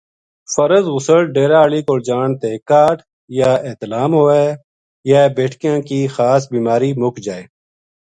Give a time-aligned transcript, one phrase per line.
[0.53, 2.97] فرض غسل ڈیرا آلی کول جان تے کاہڈ،
[3.39, 4.45] یا احتلام ہووے،
[5.09, 7.43] یا بیذٹکیاں کی خاص بیماری مک جائے۔